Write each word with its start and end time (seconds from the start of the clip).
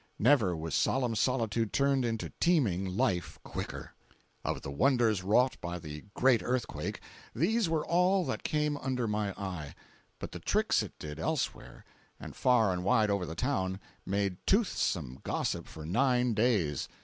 Never 0.17 0.55
was 0.57 0.73
solemn 0.73 1.13
solitude 1.15 1.71
turned 1.71 2.05
into 2.05 2.31
teeming 2.39 2.97
life 2.97 3.37
quicker. 3.43 3.93
423a.jpg 4.09 4.45
(38K) 4.51 4.55
Of 4.55 4.61
the 4.63 4.71
wonders 4.71 5.23
wrought 5.23 5.61
by 5.61 5.77
"the 5.77 6.05
great 6.15 6.41
earthquake," 6.41 7.01
these 7.35 7.69
were 7.69 7.85
all 7.85 8.25
that 8.25 8.41
came 8.41 8.77
under 8.77 9.07
my 9.07 9.31
eye; 9.33 9.75
but 10.17 10.31
the 10.31 10.39
tricks 10.39 10.81
it 10.81 10.97
did, 10.97 11.19
elsewhere, 11.19 11.85
and 12.19 12.35
far 12.35 12.73
and 12.73 12.83
wide 12.83 13.11
over 13.11 13.27
the 13.27 13.35
town, 13.35 13.79
made 14.03 14.37
toothsome 14.47 15.19
gossip 15.21 15.67
for 15.67 15.85
nine 15.85 16.33
days. 16.33 16.89